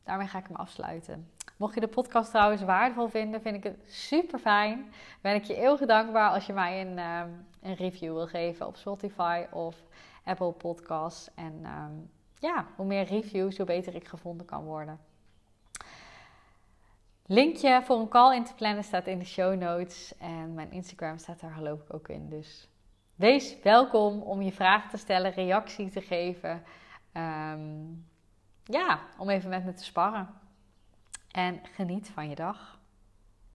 daarmee 0.04 0.28
ga 0.28 0.40
ik 0.40 0.48
hem 0.48 0.56
afsluiten. 0.56 1.32
Mocht 1.64 1.76
je 1.76 1.82
de 1.82 1.88
podcast 1.88 2.30
trouwens 2.30 2.62
waardevol 2.62 3.08
vinden, 3.08 3.42
vind 3.42 3.56
ik 3.56 3.64
het 3.64 3.78
super 3.86 4.40
fijn. 4.40 4.94
Ben 5.22 5.36
ik 5.36 5.44
je 5.44 5.56
eeuwig 5.56 5.80
dankbaar 5.86 6.30
als 6.30 6.46
je 6.46 6.54
mij 6.54 6.82
een, 6.82 7.00
um, 7.00 7.46
een 7.62 7.76
review 7.76 8.14
wil 8.14 8.28
geven 8.28 8.68
op 8.68 8.76
Spotify 8.76 9.46
of 9.52 9.76
Apple 10.24 10.52
Podcasts. 10.52 11.34
En 11.36 11.66
um, 11.66 12.10
ja, 12.40 12.66
hoe 12.76 12.86
meer 12.86 13.04
reviews, 13.04 13.58
hoe 13.58 13.66
beter 13.66 13.96
ik 13.96 14.08
gevonden 14.08 14.46
kan 14.46 14.64
worden. 14.64 15.00
Linkje 17.26 17.82
voor 17.84 18.00
een 18.00 18.10
call 18.10 18.36
in 18.36 18.44
te 18.44 18.54
plannen 18.54 18.84
staat 18.84 19.08
in 19.08 19.20
de 19.20 19.26
show 19.26 19.60
notes. 19.60 20.18
En 20.18 20.54
mijn 20.54 20.72
Instagram 20.72 21.18
staat 21.18 21.40
daar 21.40 21.54
geloof 21.54 21.82
ik 21.82 21.94
ook 21.94 22.08
in. 22.08 22.30
Dus 22.30 22.70
wees 23.16 23.62
welkom 23.62 24.22
om 24.22 24.42
je 24.42 24.52
vragen 24.52 24.90
te 24.90 24.98
stellen, 24.98 25.32
reactie 25.32 25.90
te 25.90 26.02
geven. 26.02 26.64
Um, 27.14 28.06
ja, 28.64 29.00
om 29.18 29.30
even 29.30 29.50
met 29.50 29.66
me 29.66 29.74
te 29.74 29.84
sparren. 29.84 30.42
En 31.34 31.62
geniet 31.76 32.10
van 32.10 32.30
je 32.30 32.36
dag. 32.36 32.80